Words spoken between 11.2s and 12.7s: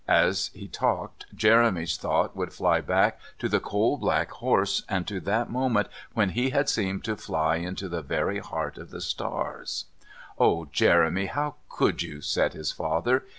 how could you?" said